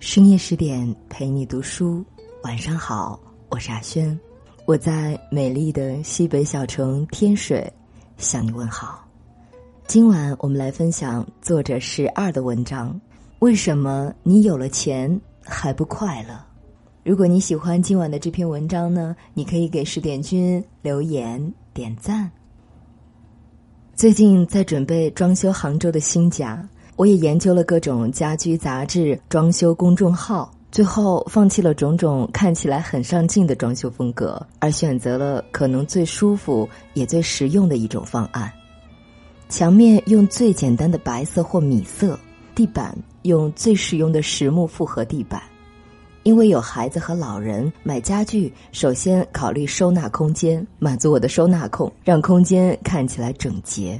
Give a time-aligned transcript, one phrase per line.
[0.00, 2.02] 深夜十点陪你读书，
[2.42, 3.20] 晚上好，
[3.50, 4.18] 我是阿轩，
[4.64, 7.70] 我在美丽的西北小城天水
[8.16, 9.06] 向你问好。
[9.86, 12.98] 今晚我们来分享作者十二的文章：
[13.40, 16.30] 为什么你有了钱还不快乐？
[17.04, 22.30] 如果你喜欢今晚的这篇文章呢，你可以给十点君留言点赞。
[23.94, 26.66] 最近在准备装修杭州的新家。
[27.00, 38.52] 我也研究了各种家居杂志、装修公众号，最后放弃了种种看起来很上镜的装修风格，而选择了可能最舒服也最实用的一种方案：
[39.48, 42.20] 墙面用最简单的白色或米色，
[42.54, 45.42] 地板用最实用的实木复合地板。
[46.24, 53.98] 因为有孩子和老人，买家具首先考虑收纳空间，满足我的收纳控，让空间看起来整洁。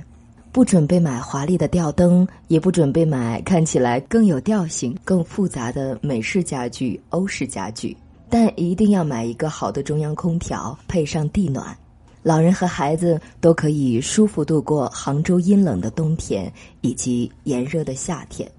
[0.52, 7.96] 不准备买华丽的吊灯，也不准备买看起来更有调性、更复杂的美式家具、欧式家具，
[8.28, 11.76] 但一定要买一个好的中央空调，配上地暖，
[12.24, 18.50] 老人和孩子都可以舒服度过杭州阴冷的冬天以及炎热的夏天。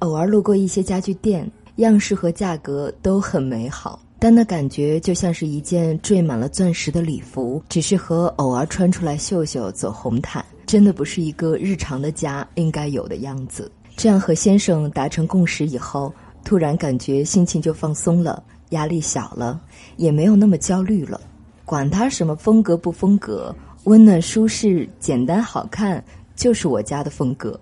[0.00, 10.44] 偶尔路过一些家具店，样式和价格都很美好，但那感觉就像是一件缀满了钻石的礼服，只适合偶尔穿出来秀秀、走红毯。
[10.70, 13.68] 真的不是一个日常的家应该有的样子。
[13.96, 19.60] 这样和先生达成共识以后，突然感觉心情就放松了，压力小了，
[19.96, 21.20] 也没有那么焦虑了。
[21.64, 26.04] 管他什么风格不风格，温暖舒适、简单好看，
[26.36, 27.60] 就是我家的风格。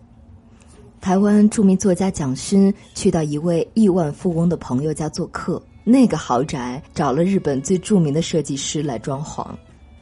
[1.00, 9.46] 台湾著名作家蒋勋去到一位亿万富翁的朋友家做客，那个豪宅找了日本最著名的设计师来装潢。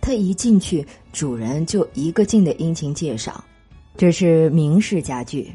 [0.06, 3.42] 他一进去，主人就一个劲的殷勤介绍
[3.98, 5.52] ：“这是明式家具，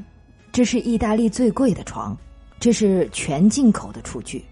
[0.52, 2.18] 这是意大利最贵的床，
[2.60, 4.44] 这是全进口的厨具。”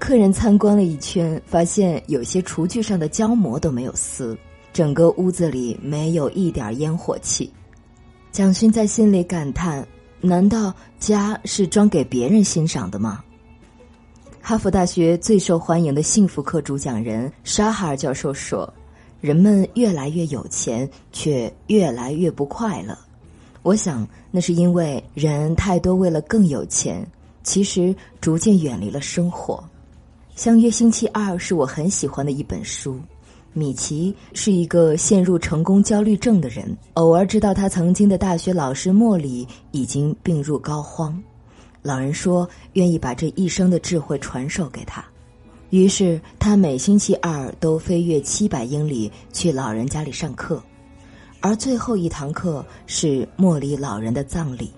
[0.00, 4.36] 客人参观了一圈，发现有些厨具上的胶膜都没有撕，
[4.72, 7.48] 整个屋子里没有一点烟火气。
[8.32, 9.86] 蒋勋在心里感叹
[10.20, 13.22] ：“难道家是装给别人欣赏的吗？”
[14.42, 18.68] 哈佛大学最受欢迎的幸福课主讲人沙哈尔教授说。
[19.24, 22.94] 人们越来越有钱，却越来越不快乐。
[23.62, 27.02] 我想，那是因为人太多为了更有钱，
[27.42, 29.54] 其实逐渐远离了生活。
[30.38, 33.00] 《相约星期二》是我很喜欢的一本书。
[33.54, 41.14] 米奇是一个陷入成功焦虑症的人，偶尔知道他曾经的大学老师莫里已经病入膏肓，
[41.80, 45.02] 老人说愿意把这一生的智慧传授给他。
[45.74, 50.62] 于是他每星期二都飞越七百英里去老人家里上课，
[51.40, 54.70] 而最后一堂课是莫里老人的葬礼。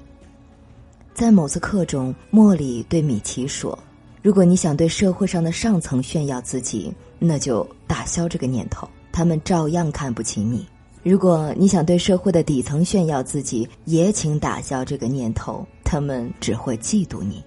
[1.13, 3.79] 在某次课中，莫里对米奇说
[4.25, 10.61] ：“如果你想对社会上的上层炫耀自己，那就打消这个念头，他们照样看不起你；
[11.03, 17.45] 如果你想对社会的底层炫耀自己，也请打消这个念头，他们只会嫉妒你。”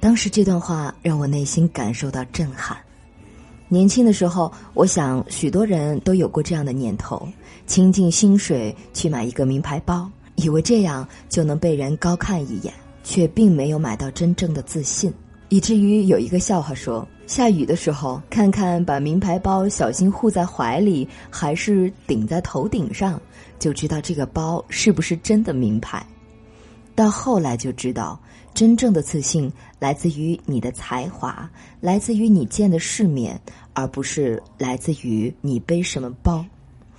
[0.00, 2.76] 当时这段话让我内心感受到震撼。
[3.72, 7.26] 年轻的时候，我想许多人都有过这样的念头：
[7.68, 15.14] 倾尽薪水去买一个名牌包，以为这样就能被人高看一眼，却并没有买到真正的自信。
[15.50, 23.22] 以至于有一个笑话说：下雨的时候，看看把名牌包小心护在怀里，还是顶在头顶上，
[23.60, 26.04] 就知道这个包是不是真的名牌。
[26.96, 28.18] 到后来就知道。
[28.52, 31.48] 真正的自信来自于你的才华，
[31.80, 33.40] 来自于你见的世面，
[33.72, 36.44] 而不是来自于你背什么包。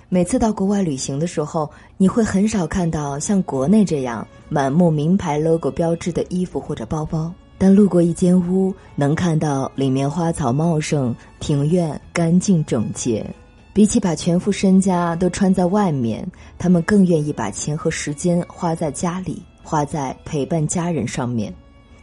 [0.08, 7.32] 每次到国外旅行的时候，你会很少看到像国内这样满目名牌 logo 标志的衣服或者包包。
[7.56, 13.24] 但路过一间屋，能看到里面花草茂盛，庭院干净整洁。
[13.72, 16.26] 比起把全副身家都穿在外面，
[16.58, 19.42] 他们更愿意把钱和时间花在家里。
[19.62, 21.52] 花在陪伴家人上面，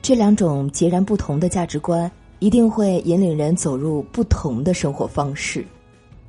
[0.01, 2.09] 这两种截然不同的价值观，
[2.39, 5.65] 一定会引领人走入不同的生活方式。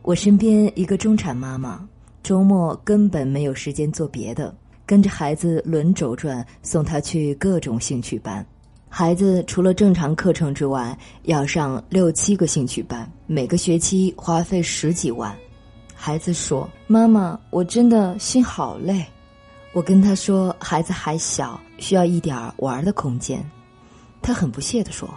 [0.03, 1.87] 我身边一个中产妈妈，
[2.23, 4.55] 周末根本没有时间做别的，
[4.87, 8.45] 跟着孩子轮轴转，送他去各种兴趣班。
[8.89, 15.33] 孩子除了正常课程之外，要上六七个兴趣班，每个学期花费十几万。
[15.95, 19.05] 孩子说：“妈妈，我真的心好累。”
[19.73, 23.45] 我跟他说：“孩子还小，需要一点玩的空间。”
[24.21, 25.09] 他很不屑地说：“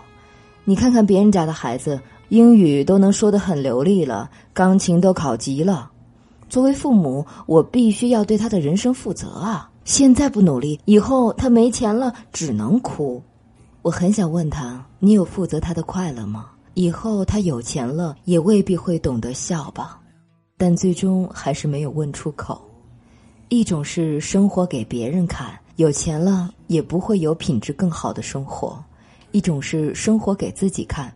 [0.64, 5.90] 你看看别人家的孩子，英语都能说得很流利了，钢琴都考级了。
[6.50, 9.70] 作为父母，我必须要对他的人生负责啊！
[9.86, 13.22] 现在不努力，以后他没钱了，只能哭。”
[13.82, 16.52] 我很想问他：你有负责他的快乐吗？
[16.76, 20.00] 以后他有钱了，也未必会懂得笑吧。
[20.58, 22.62] 但最终还是没有问出口。
[23.50, 28.76] 一种是生活给别人看，有钱了也不会有品质更好的生活；
[29.32, 31.14] 一种是生活给自己看，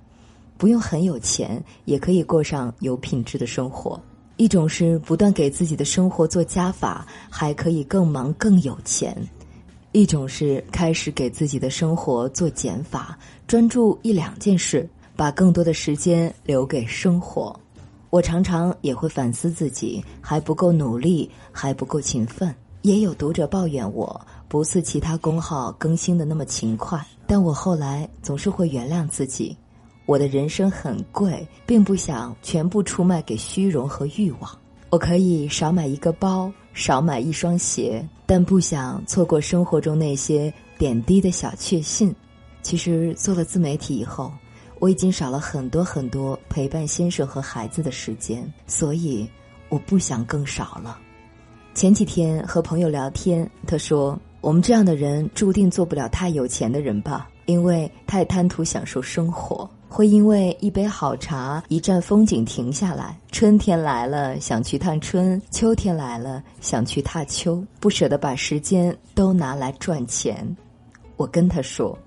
[0.57, 3.99] 不用很有钱也可以过上有品质的生活；
[4.35, 9.15] 一种是不断给自己的生活做加法，还可以更忙更有钱；
[9.93, 17.59] 一种是开始给自己的生活做减法，专注一两件事，把更多的时间留给生活。
[18.09, 22.53] 我常常也会反思自己还不够努力，还不够勤奋。
[22.83, 29.55] 也有读者抱怨我不似其他公号更新的那么勤快，但我后来总是会原谅自己。
[30.05, 34.49] 我的人生很贵，并不想全部出卖给虚荣和欲望。
[34.89, 42.15] 我可以少买一个包，少买一双鞋，但不想错过生活中那些点滴的小确幸。
[42.61, 44.31] 其实做了自媒体以后。
[44.79, 49.27] 我已经少了很多很多陪伴先生和孩子的时间，所以
[49.69, 50.99] 我不想更少了。
[51.73, 63.15] 前几天和朋友聊天，他说：“我们这样的人注定做不了太有钱的人吧，因为太贪图享受生活，会因为一杯好茶、一站风景停下来。
[63.31, 70.55] 春天来了想去探春，秋天来了想去踏秋，不舍得把时间都拿来赚钱。”
[71.15, 71.97] 我跟他说：“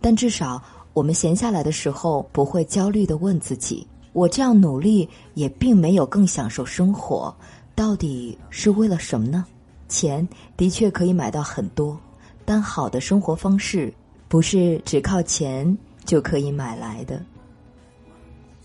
[0.00, 0.62] 但至少。”
[0.96, 7.36] 我们闲下来的时候，不会焦虑的问自己：我这样努力，也并没有更享受生活，
[7.74, 9.44] 到底是为了什么呢？
[9.90, 10.26] 钱
[10.56, 12.00] 的确可以买到很多，
[12.46, 13.92] 但好的生活方式，
[14.26, 15.76] 不是只靠钱
[16.06, 17.22] 就可以买来的。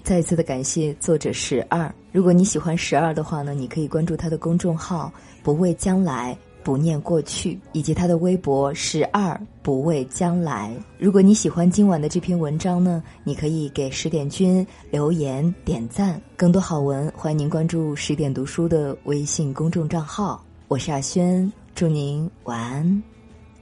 [0.02, 5.12] 再一次的感谢作者十二，如果你喜欢十二的话呢，你可以关注他的公众号
[5.44, 6.38] “不畏将来”。
[6.64, 10.76] 不念过去，以及他的微博十二不畏将来。
[10.98, 16.22] 如果你喜欢今晚的这篇文章呢，你可以给十点君留言点赞。
[16.36, 20.44] 更多好文，欢迎您关注十点读书的微信公众账号。
[20.68, 23.04] 我是阿轩，祝您晚安，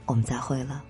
[0.06, 0.89] 我们再会了。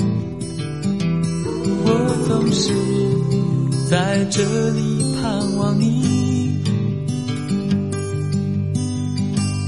[2.31, 2.71] 总是
[3.89, 6.57] 在这里盼望你。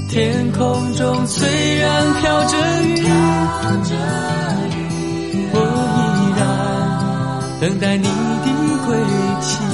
[0.08, 2.96] 天空中虽然飘着雨，
[5.52, 5.58] 我
[5.98, 6.00] 依
[6.40, 6.40] 然
[7.60, 8.46] 等待你的
[8.86, 8.96] 归
[9.42, 9.73] 期。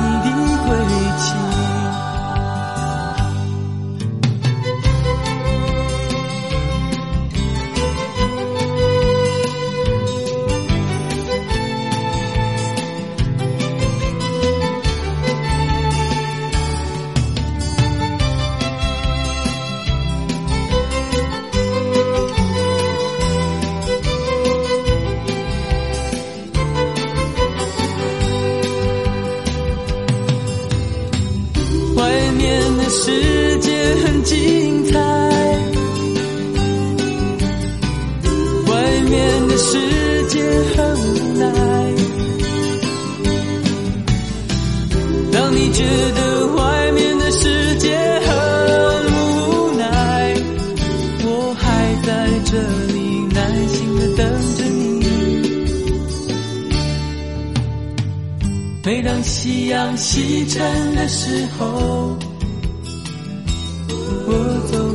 [34.51, 34.99] 精彩，
[38.67, 38.73] 外
[39.09, 40.43] 面的世界
[40.75, 41.07] 很无
[41.39, 41.43] 奈。
[45.31, 45.85] 当你觉
[46.17, 48.29] 得外面的世界很
[49.13, 50.35] 无奈，
[51.23, 52.09] 我还在
[52.43, 52.51] 这
[52.91, 52.99] 里
[53.33, 54.19] 耐心的等
[54.57, 54.81] 着你。
[58.83, 62.17] 每当夕阳西沉的时候，